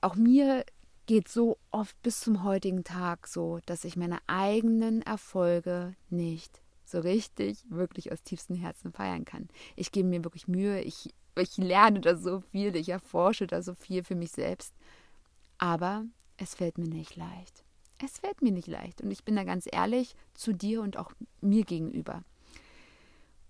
[0.00, 0.64] Auch mir
[1.06, 7.00] geht so oft bis zum heutigen Tag so, dass ich meine eigenen Erfolge nicht so
[7.00, 9.48] richtig, wirklich aus tiefstem Herzen feiern kann.
[9.76, 13.74] Ich gebe mir wirklich Mühe, ich, ich lerne da so viel, ich erforsche da so
[13.74, 14.74] viel für mich selbst.
[15.58, 16.04] Aber
[16.36, 17.64] es fällt mir nicht leicht.
[18.04, 19.00] Es fällt mir nicht leicht.
[19.00, 22.24] Und ich bin da ganz ehrlich zu dir und auch mir gegenüber.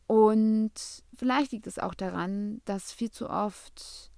[0.07, 0.73] Und
[1.15, 4.11] vielleicht liegt es auch daran, dass viel zu oft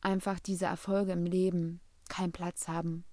[0.00, 3.04] einfach diese Erfolge im Leben keinen Platz haben.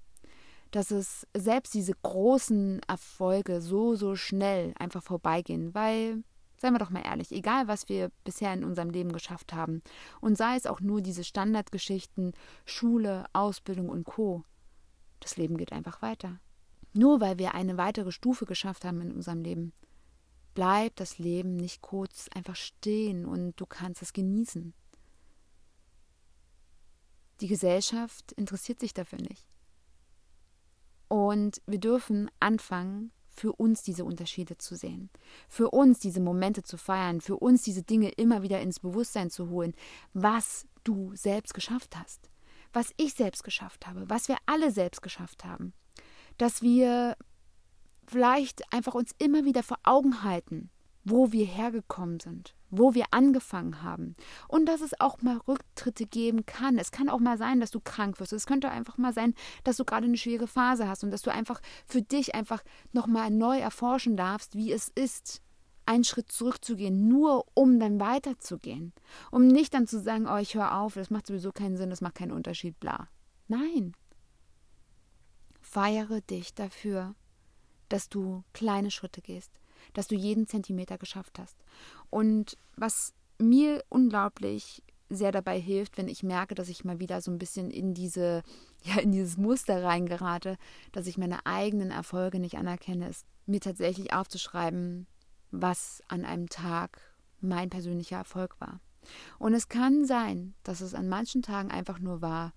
[0.72, 6.24] Dass es selbst diese großen Erfolge so, so schnell einfach vorbeigehen, weil,
[6.58, 9.84] seien wir doch mal ehrlich, egal was wir bisher in unserem Leben geschafft haben,
[10.20, 12.34] und sei es auch nur diese Standardgeschichten,
[12.66, 14.44] Schule, Ausbildung und Co.,
[15.20, 16.40] das Leben geht einfach weiter.
[16.94, 19.74] Nur weil wir eine weitere Stufe geschafft haben in unserem Leben,
[20.54, 24.74] bleibt das Leben nicht kurz einfach stehen und du kannst es genießen.
[27.44, 29.50] Die Gesellschaft interessiert sich dafür nicht.
[31.10, 35.10] Und wir dürfen anfangen, für uns diese Unterschiede zu sehen,
[35.50, 39.50] für uns diese Momente zu feiern, für uns diese Dinge immer wieder ins Bewusstsein zu
[39.50, 39.74] holen,
[40.14, 42.30] was du selbst geschafft hast,
[42.72, 45.74] was ich selbst geschafft habe, was wir alle selbst geschafft haben,
[46.38, 47.18] dass wir
[48.08, 50.70] vielleicht einfach uns immer wieder vor Augen halten,
[51.04, 54.16] wo wir hergekommen sind, wo wir angefangen haben
[54.48, 56.78] und dass es auch mal Rücktritte geben kann.
[56.78, 58.34] Es kann auch mal sein, dass du krank wirst.
[58.34, 61.32] Es könnte einfach mal sein, dass du gerade eine schwere Phase hast und dass du
[61.32, 65.42] einfach für dich einfach nochmal neu erforschen darfst, wie es ist,
[65.86, 68.94] einen Schritt zurückzugehen, nur um dann weiterzugehen.
[69.32, 72.02] Um nicht dann zu sagen, oh, ich höre auf, das macht sowieso keinen Sinn, das
[72.02, 73.08] macht keinen Unterschied, bla.
[73.48, 73.94] Nein.
[75.62, 77.16] feiere dich dafür,
[77.90, 79.52] dass du kleine Schritte gehst,
[79.94, 81.58] dass du jeden Zentimeter geschafft hast.
[82.10, 87.32] Und was mir unglaublich sehr dabei hilft, wenn ich merke, dass ich mal wieder so
[87.32, 88.44] ein bisschen in diese,
[88.84, 90.58] ja, in dieses Muster reingerate,
[90.92, 95.08] dass ich meine eigenen Erfolge nicht anerkenne, ist mir tatsächlich aufzuschreiben,
[95.52, 97.00] was an einem Tag
[97.42, 98.80] mein persönlicher Erfolg war.
[99.38, 102.54] Und es kann sein, dass es an manchen Tagen einfach nur war,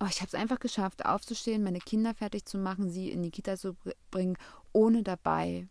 [0.00, 3.30] oh, ich habe es einfach geschafft, aufzustehen, meine Kinder fertig zu machen, sie in die
[3.30, 3.76] Kita zu
[4.10, 4.36] bringen,
[4.72, 5.68] ohne dabei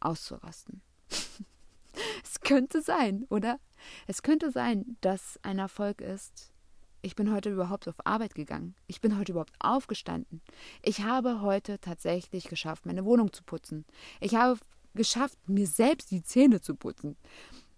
[0.00, 0.82] auszurasten.
[2.22, 3.58] es könnte sein, oder?
[4.06, 6.52] Es könnte sein, dass ein Erfolg ist,
[7.00, 8.74] ich bin heute überhaupt auf Arbeit gegangen.
[8.86, 10.42] Ich bin heute überhaupt aufgestanden.
[10.82, 13.84] Ich habe heute tatsächlich geschafft, meine Wohnung zu putzen.
[14.20, 14.58] Ich habe
[14.94, 17.16] geschafft, mir selbst die Zähne zu putzen.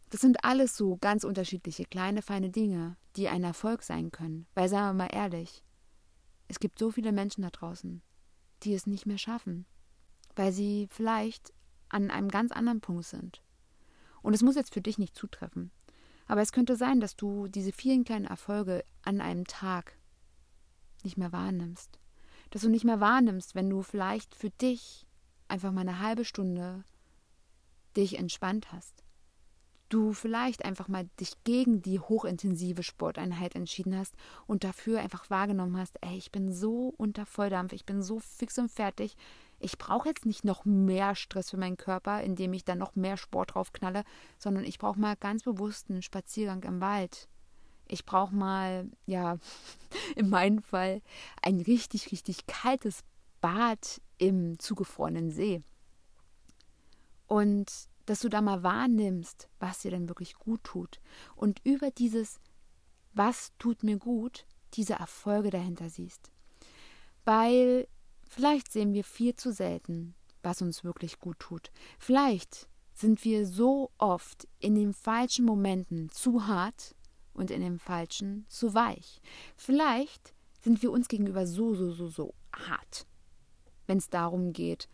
[0.09, 4.46] Das sind alles so ganz unterschiedliche kleine, feine Dinge, die ein Erfolg sein können.
[4.54, 5.62] Weil, sagen wir mal ehrlich,
[6.48, 8.02] es gibt so viele Menschen da draußen,
[8.62, 9.66] die es nicht mehr schaffen,
[10.35, 11.52] weil sie vielleicht
[11.90, 13.42] an einem ganz anderen Punkt sind.
[14.22, 15.70] Und es muss jetzt für dich nicht zutreffen.
[16.26, 19.96] Aber es könnte sein, dass du diese vielen kleinen Erfolge an einem Tag
[21.03, 21.98] nicht mehr wahrnimmst.
[22.50, 25.07] Dass du nicht mehr wahrnimmst, wenn du vielleicht für dich
[25.48, 26.85] einfach mal eine halbe Stunde
[27.96, 29.03] dich entspannt hast.
[29.88, 34.14] Du vielleicht einfach mal dich gegen die hochintensive Sporteinheit entschieden hast
[34.46, 38.57] und dafür einfach wahrgenommen hast, ey, ich bin so unter Volldampf, ich bin so fix
[38.59, 39.16] und fertig,
[39.61, 43.16] ich brauche jetzt nicht noch mehr Stress für meinen Körper, indem ich dann noch mehr
[43.16, 44.05] Sport drauf knalle,
[44.38, 47.29] sondern ich brauche mal ganz bewusst einen Spaziergang im Wald.
[47.87, 49.38] Ich brauche mal, ja,
[50.16, 51.03] in meinem Fall
[51.42, 53.05] ein richtig, richtig kaltes
[53.40, 55.62] Bad im zugefrorenen See.
[57.27, 57.70] Und
[58.07, 61.01] dass du da mal wahrnimmst, was dir denn wirklich gut tut.
[61.37, 62.40] Und über dieses,
[63.12, 66.33] was tut mir gut, diese Erfolge dahinter siehst.
[67.25, 67.87] Weil
[68.32, 70.14] Vielleicht sehen wir viel zu selten,
[70.44, 71.72] was uns wirklich gut tut.
[71.98, 76.94] Vielleicht sind wir so oft in den falschen Momenten zu hart
[77.34, 79.20] und in den falschen zu weich.
[79.56, 83.04] Vielleicht sind wir uns gegenüber so, so, so, so hart,
[83.88, 84.88] wenn es darum geht,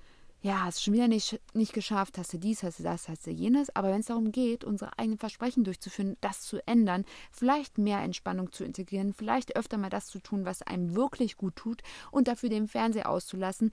[0.47, 3.33] ja, hast schon wieder nicht, nicht geschafft, hast du dies, hast du das, hast du
[3.33, 3.75] jenes.
[3.75, 8.53] Aber wenn es darum geht, unsere eigenen Versprechen durchzuführen, das zu ändern, vielleicht mehr Entspannung
[8.53, 11.83] zu integrieren, vielleicht öfter mal das zu tun, was einem wirklich gut tut
[12.13, 13.71] und dafür den Fernseher auszulassen,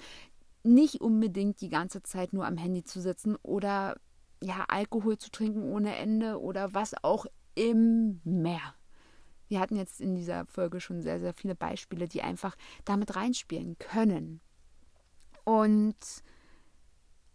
[0.63, 3.95] nicht unbedingt die ganze Zeit nur am Handy zu sitzen oder
[4.41, 8.73] ja, Alkohol zu trinken ohne Ende oder was auch immer.
[9.47, 13.77] Wir hatten jetzt in dieser Folge schon sehr, sehr viele Beispiele, die einfach damit reinspielen
[13.77, 14.41] können.
[15.43, 16.23] Und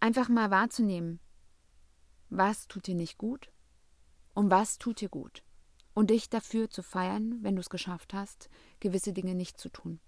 [0.01, 1.21] einfach mal wahrzunehmen,
[2.31, 3.51] was tut dir nicht gut
[4.35, 5.43] und was tut dir gut.
[5.95, 9.99] Und dich dafür zu feiern, wenn du es geschafft hast, gewisse Dinge nicht zu tun.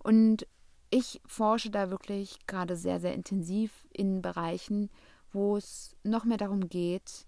[0.00, 0.46] Und
[0.90, 4.90] ich forsche da wirklich gerade sehr, sehr intensiv in Bereichen,
[5.32, 7.26] wo es noch mehr darum geht,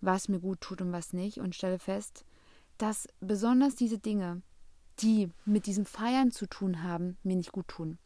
[0.00, 2.24] was mir gut tut und was nicht, und stelle fest,
[2.78, 4.42] dass besonders diese Dinge,
[5.00, 7.98] die mit diesem Feiern zu tun haben, mir nicht gut tun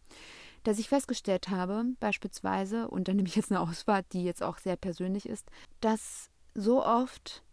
[0.64, 4.58] dass ich festgestellt habe, beispielsweise, und dann nehme ich jetzt eine Ausfahrt, die jetzt auch
[4.58, 5.48] sehr persönlich ist,
[5.80, 7.44] dass so oft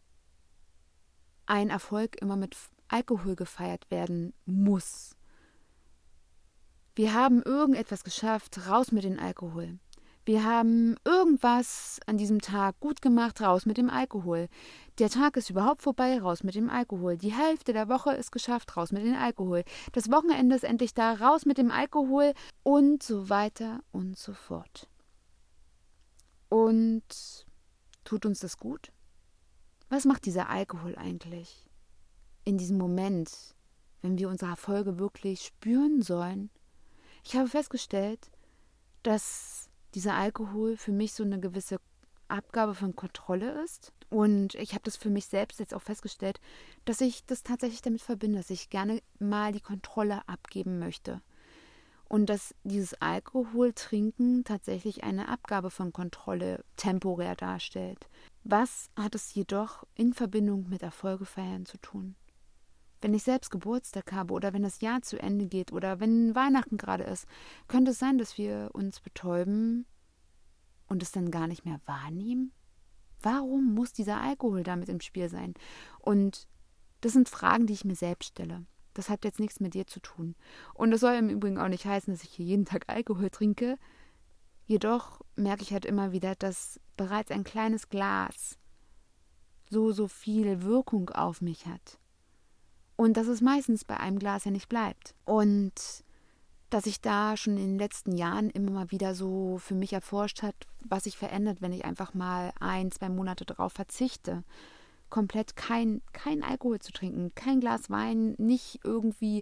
[1.46, 2.56] ein Erfolg immer mit
[2.88, 5.16] Alkohol gefeiert werden muss.
[6.96, 9.80] Wir haben irgendetwas geschafft, raus mit dem Alkohol.
[10.24, 14.50] Wir haben irgendwas an diesem Tag gut gemacht, raus mit dem Alkohol.
[15.00, 17.18] Der Tag ist überhaupt vorbei, raus mit dem Alkohol.
[17.18, 19.64] Die Hälfte der Woche ist geschafft, raus mit dem Alkohol.
[19.94, 24.88] Das Wochenende ist endlich da, raus mit dem Alkohol und so weiter und so fort.
[26.50, 27.04] Und
[28.04, 28.92] tut uns das gut?
[29.90, 31.66] Was macht dieser Alkohol eigentlich
[32.44, 33.56] in diesem Moment,
[34.04, 36.52] wenn wir unsere Erfolge wirklich spüren sollen?
[37.24, 38.30] Ich habe festgestellt,
[39.02, 41.80] dass dieser Alkohol für mich so eine gewisse
[42.28, 43.94] Abgabe von Kontrolle ist.
[44.10, 46.40] Und ich habe das für mich selbst jetzt auch festgestellt,
[46.86, 51.22] dass ich das tatsächlich damit verbinde, dass ich gerne mal die Kontrolle abgeben möchte.
[52.10, 58.10] Und dass dieses Alkoholtrinken tatsächlich eine Abgabe von Kontrolle temporär darstellt.
[58.44, 62.16] Was hat es jedoch in Verbindung mit Erfolge feiern zu tun?
[63.02, 66.78] Wenn ich selbst Geburtstag habe oder wenn das Jahr zu Ende geht oder wenn Weihnachten
[66.78, 67.26] gerade ist,
[67.68, 69.86] könnte es sein, dass wir uns betäuben
[70.88, 72.52] und es dann gar nicht mehr wahrnehmen?
[73.22, 75.54] Warum muss dieser Alkohol damit im Spiel sein?
[76.00, 76.48] Und
[77.02, 78.66] das sind Fragen, die ich mir selbst stelle.
[78.94, 80.36] Das hat jetzt nichts mit dir zu tun.
[80.74, 83.78] Und das soll im Übrigen auch nicht heißen, dass ich hier jeden Tag Alkohol trinke.
[84.66, 88.60] Jedoch merke ich halt immer wieder, dass bereits ein kleines Glas
[89.70, 92.01] so, so viel Wirkung auf mich hat.
[93.02, 95.16] Und dass es meistens bei einem Glas ja nicht bleibt.
[95.26, 95.74] Und
[96.70, 100.44] dass sich da schon in den letzten Jahren immer mal wieder so für mich erforscht
[100.44, 104.44] hat, was sich verändert, wenn ich einfach mal ein, zwei Monate darauf verzichte,
[105.10, 109.42] komplett kein, kein Alkohol zu trinken, kein Glas Wein, nicht irgendwie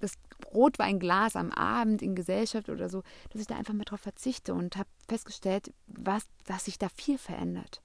[0.00, 0.12] das
[0.52, 4.76] Rotweinglas am Abend in Gesellschaft oder so, dass ich da einfach mal drauf verzichte und
[4.76, 7.80] habe festgestellt, was, dass sich da viel verändert.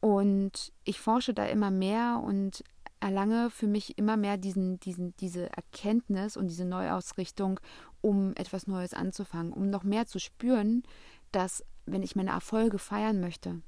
[0.00, 2.64] Und ich forsche da immer mehr und
[3.04, 7.60] erlange für mich immer mehr diesen, diesen, diese Erkenntnis und diese Neuausrichtung,
[8.00, 10.84] um etwas Neues anzufangen, um noch mehr zu spüren,
[11.30, 13.60] dass, wenn ich meine Erfolge feiern möchte,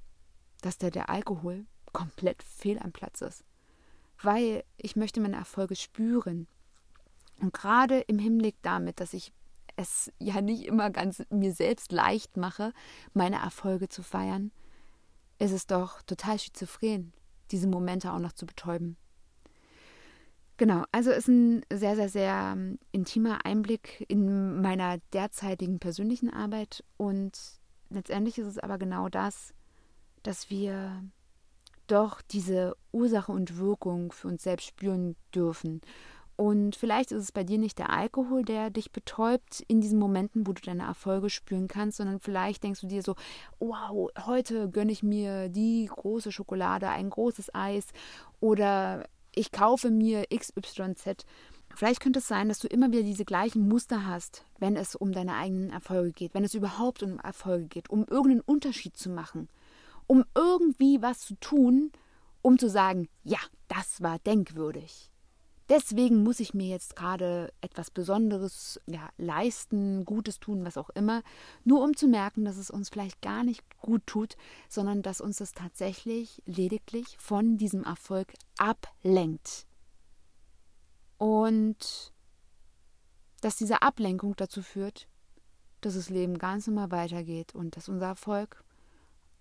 [0.63, 3.45] dass der, der Alkohol komplett fehl am Platz ist.
[4.23, 6.47] Weil ich möchte meine Erfolge spüren.
[7.39, 9.35] Und gerade im Hinblick damit, dass ich
[9.77, 12.73] es ja nicht immer ganz mir selbst leicht mache,
[13.13, 14.51] meine Erfolge zu feiern,
[15.39, 17.13] ist es doch total schizophren,
[17.51, 18.97] diese Momente auch noch zu betäuben.
[20.59, 26.83] Genau, also ist ein sehr, sehr, sehr ähm, intimer Einblick in meiner derzeitigen persönlichen Arbeit
[26.97, 27.33] und
[27.91, 29.53] letztendlich ist es aber genau das,
[30.23, 31.05] dass wir
[31.87, 35.83] doch diese Ursache und Wirkung für uns selbst spüren dürfen.
[36.37, 40.47] Und vielleicht ist es bei dir nicht der Alkohol, der dich betäubt in diesen Momenten,
[40.47, 43.15] wo du deine Erfolge spüren kannst, sondern vielleicht denkst du dir so,
[43.59, 47.87] wow, heute gönne ich mir die große Schokolade, ein großes Eis
[48.41, 49.05] oder
[49.37, 51.25] ich kaufe mir XYZ.
[51.75, 55.13] Vielleicht könnte es sein, dass du immer wieder diese gleichen Muster hast, wenn es um
[55.13, 59.49] deine eigenen Erfolge geht, wenn es überhaupt um Erfolge geht, um irgendeinen Unterschied zu machen,
[60.07, 61.93] um irgendwie was zu tun,
[62.41, 65.11] um zu sagen, ja, das war denkwürdig.
[65.69, 71.23] Deswegen muss ich mir jetzt gerade etwas Besonderes ja, leisten, Gutes tun, was auch immer,
[71.65, 74.37] nur um zu merken, dass es uns vielleicht gar nicht gut tut,
[74.69, 79.67] sondern dass uns das tatsächlich lediglich von diesem Erfolg ablenkt.
[81.19, 82.13] Und
[83.41, 85.09] dass diese Ablenkung dazu führt,
[85.81, 88.63] dass das Leben ganz normal weitergeht und dass unser Erfolg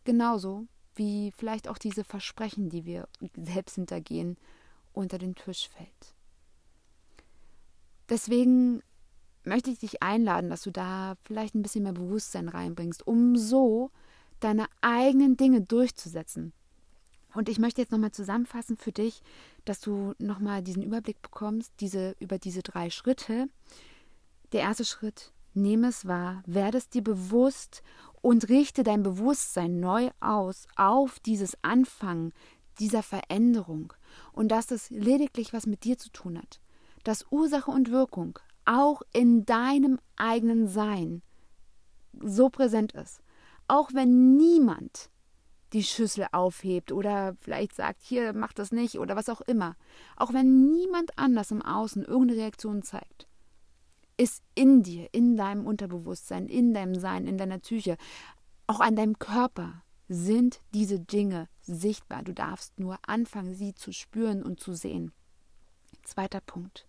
[0.06, 4.38] genauso wie vielleicht auch diese Versprechen, die wir selbst hintergehen,
[4.94, 6.15] unter den Tisch fällt.
[8.10, 8.82] Deswegen
[9.44, 13.92] möchte ich dich einladen, dass du da vielleicht ein bisschen mehr Bewusstsein reinbringst, um so
[14.40, 16.54] deine eigenen Dinge durchzusetzen.
[17.34, 19.22] Und ich möchte jetzt nochmal zusammenfassen für dich,
[19.66, 23.48] dass du nochmal diesen Überblick bekommst, diese, über diese drei Schritte.
[24.52, 27.84] Der erste Schritt, nehme es wahr, werde es dir bewusst
[28.22, 32.34] und richte dein Bewusstsein neu aus auf dieses Anfangen
[32.80, 33.94] dieser Veränderung
[34.34, 36.60] und dass es lediglich was mit dir zu tun hat
[37.06, 41.22] dass Ursache und Wirkung auch in deinem eigenen Sein
[42.20, 43.22] so präsent ist.
[43.68, 45.10] Auch wenn niemand
[45.74, 49.76] die Schüssel aufhebt oder vielleicht sagt, hier, mach das nicht oder was auch immer.
[50.16, 53.28] Auch wenn niemand anders im Außen irgendeine Reaktion zeigt,
[54.18, 57.98] ist in dir, in deinem Unterbewusstsein, in deinem Sein, in deiner Psyche,
[58.68, 62.24] auch an deinem Körper sind diese Dinge sichtbar.
[62.24, 65.12] Du darfst nur anfangen, sie zu spüren und zu sehen.
[66.04, 66.88] Zweiter Punkt.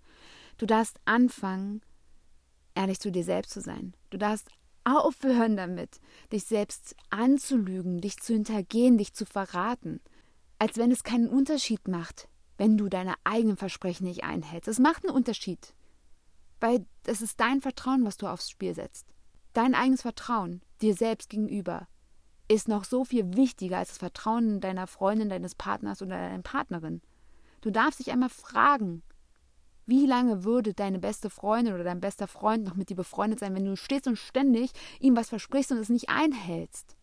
[0.59, 1.83] Du darfst anfangen,
[2.75, 3.95] ehrlich zu dir selbst zu sein.
[4.11, 4.49] Du darfst
[4.85, 6.01] aufhören damit,
[6.33, 10.01] dich selbst anzulügen, dich zu hintergehen, dich zu verraten.
[10.59, 14.69] Als wenn es keinen Unterschied macht, wenn du deine eigenen Versprechen nicht einhältst.
[14.69, 15.75] Es macht einen Unterschied.
[16.61, 19.07] Weil es ist dein Vertrauen, was du aufs Spiel setzt.
[19.53, 21.89] Dein eigenes Vertrauen dir selbst gegenüber
[22.49, 27.03] ist noch so viel wichtiger als das Vertrauen deiner Freundin, deines Partners oder deiner Partnerin.
[27.61, 29.03] Du darfst dich einmal fragen,
[29.87, 33.55] wie lange würde deine beste Freundin oder dein bester Freund noch mit dir befreundet sein,
[33.55, 36.97] wenn du stehst und ständig ihm was versprichst und es nicht einhältst?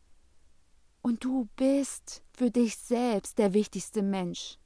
[1.02, 4.58] Und du bist für dich selbst der wichtigste Mensch.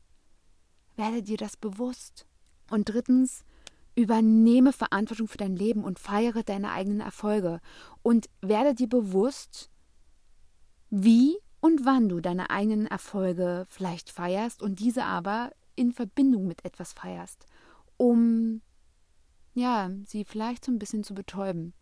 [0.96, 2.26] Werde dir das bewusst.
[2.72, 3.44] Und drittens,
[3.96, 7.60] übernehme Verantwortung für dein Leben und feiere deine eigenen Erfolge.
[8.02, 9.70] Und werde dir bewusst,
[10.90, 16.66] wie und wann du deine eigenen Erfolge vielleicht feierst und diese aber in Verbindung mit
[16.66, 17.46] etwas feierst
[17.98, 18.62] um
[19.58, 21.74] ja, sie vielleicht so ein bisschen zu betäuben.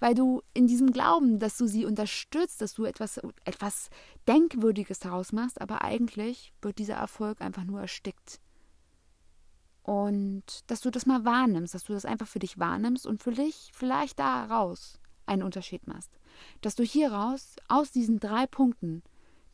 [0.00, 3.90] Weil du in diesem Glauben, dass du sie unterstützt, dass du etwas, etwas
[4.28, 8.40] Denkwürdiges daraus machst, aber eigentlich wird dieser Erfolg einfach nur erstickt.
[9.82, 13.32] Und dass du das mal wahrnimmst, dass du das einfach für dich wahrnimmst und für
[13.32, 16.10] dich vielleicht daraus einen Unterschied machst.
[16.60, 19.02] Dass du hieraus, aus diesen drei Punkten,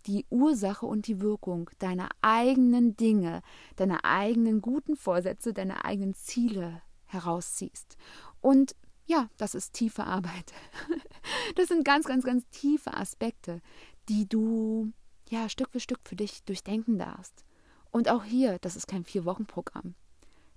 [0.07, 3.43] die Ursache und die Wirkung deiner eigenen Dinge,
[3.77, 7.97] deiner eigenen guten Vorsätze, deiner eigenen Ziele herausziehst.
[8.41, 8.75] Und
[9.07, 10.53] ja, das ist tiefe Arbeit.
[11.57, 13.61] Das sind ganz, ganz, ganz tiefe Aspekte,
[14.09, 14.93] die du
[15.29, 17.45] ja Stück für Stück für dich durchdenken darfst.
[17.91, 19.95] Und auch hier, das ist kein Vier-Wochen-Programm.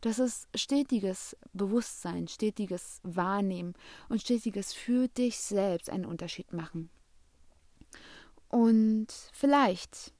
[0.01, 3.73] Das ist stetiges Bewusstsein, stetiges Wahrnehmen
[4.09, 6.89] und stetiges für dich selbst einen Unterschied machen.
[8.49, 10.13] Und vielleicht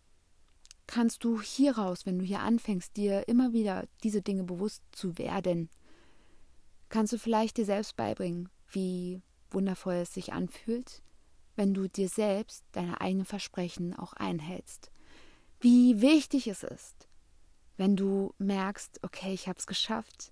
[0.86, 5.70] kannst du hieraus, wenn du hier anfängst, dir immer wieder diese Dinge bewusst zu werden,
[6.90, 9.22] kannst du vielleicht dir selbst beibringen, wie
[9.52, 11.02] wundervoll es sich anfühlt,
[11.56, 14.92] wenn du dir selbst deine eigenen Versprechen auch einhältst.
[15.60, 17.08] Wie wichtig es ist,
[17.78, 20.32] wenn du merkst, okay, ich habe es geschafft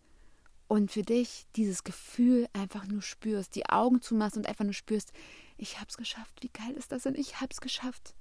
[0.68, 5.12] und für dich dieses Gefühl einfach nur spürst, die Augen zumachst und einfach nur spürst,
[5.58, 7.16] ich habe es geschafft, wie geil ist das denn?
[7.16, 8.16] Ich habe es geschafft.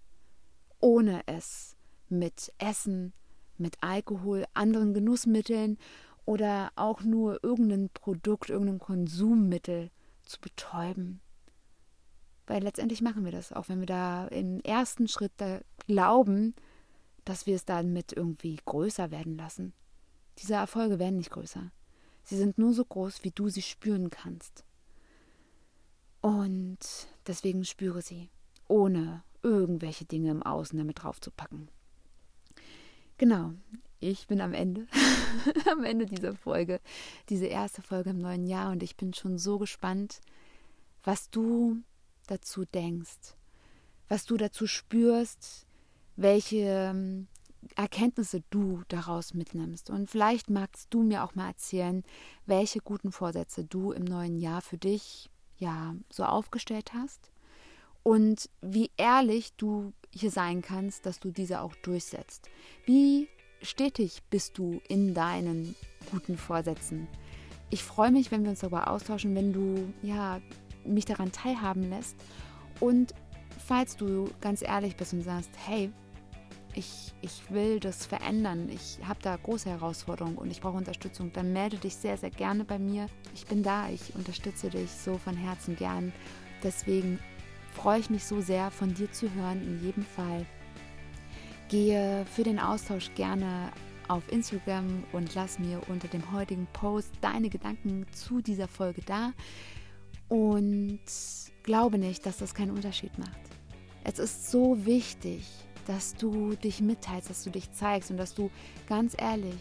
[0.81, 1.77] Ohne es
[2.09, 3.13] mit Essen,
[3.59, 5.79] mit Alkohol, anderen Genussmitteln
[6.25, 9.91] oder auch nur irgendein Produkt, irgendein Konsummittel
[10.23, 11.21] zu betäuben.
[12.47, 16.55] Weil letztendlich machen wir das, auch wenn wir da im ersten Schritt da glauben,
[17.25, 19.73] dass wir es damit irgendwie größer werden lassen.
[20.39, 21.71] Diese Erfolge werden nicht größer.
[22.23, 24.65] Sie sind nur so groß, wie du sie spüren kannst.
[26.21, 26.79] Und
[27.27, 28.31] deswegen spüre sie,
[28.69, 31.69] ohne irgendwelche Dinge im Außen damit draufzupacken.
[33.19, 33.53] Genau,
[34.01, 34.87] ich bin am Ende,
[35.71, 36.81] am Ende dieser Folge,
[37.29, 40.21] diese erste Folge im neuen Jahr und ich bin schon so gespannt,
[41.03, 41.79] was du
[42.27, 43.37] dazu denkst,
[44.09, 45.67] was du dazu spürst,
[46.17, 47.29] welche ähm,
[47.77, 49.91] Erkenntnisse du daraus mitnimmst.
[49.91, 52.03] Und vielleicht magst du mir auch mal erzählen,
[52.47, 57.31] welche guten Vorsätze du im neuen Jahr für dich ja so aufgestellt hast
[58.03, 62.49] und wie ehrlich du hier sein kannst, dass du diese auch durchsetzt.
[62.85, 63.29] Wie
[63.63, 65.75] stetig bist du in deinen
[66.11, 67.09] guten Vorsätzen?
[67.71, 70.41] Ich freue mich, wenn wir uns darüber austauschen, wenn du ja
[70.85, 72.15] mich daran teilhaben lässt
[72.79, 73.15] und
[73.67, 75.91] falls du ganz ehrlich bist und sagst, hey,
[76.75, 81.53] ich, ich will das verändern, ich habe da große Herausforderungen und ich brauche Unterstützung, dann
[81.53, 83.07] melde dich sehr, sehr gerne bei mir.
[83.35, 86.13] Ich bin da, ich unterstütze dich so von Herzen gern.
[86.63, 87.19] Deswegen
[87.73, 90.47] freue ich mich so sehr, von dir zu hören, in jedem Fall.
[91.69, 93.73] Gehe für den Austausch gerne
[94.09, 99.33] auf Instagram und lass mir unter dem heutigen Post deine Gedanken zu dieser Folge da.
[100.29, 101.01] Und
[101.63, 103.31] glaube nicht, dass das keinen Unterschied macht.
[104.05, 105.47] Es ist so wichtig,
[105.87, 108.51] dass du dich mitteilst, dass du dich zeigst und dass du
[108.87, 109.59] ganz ehrlich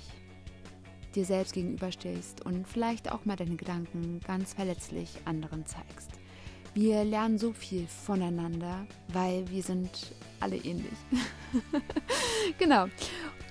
[1.16, 6.12] dir selbst gegenüberstehst und vielleicht auch mal deine Gedanken ganz verletzlich anderen zeigst.
[6.74, 10.98] Wir lernen so viel voneinander, weil wir sind alle ähnlich.
[12.58, 12.88] genau.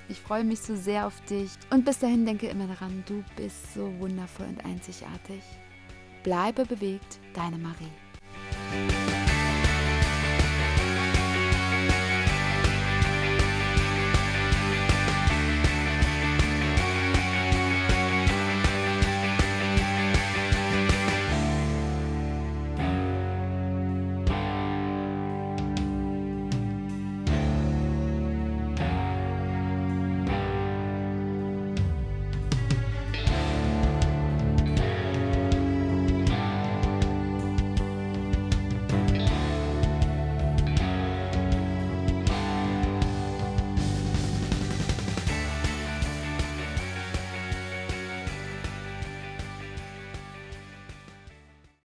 [0.09, 3.75] Ich freue mich so sehr auf dich und bis dahin denke immer daran, du bist
[3.75, 5.43] so wundervoll und einzigartig.
[6.25, 9.22] Bleibe bewegt, deine Marie.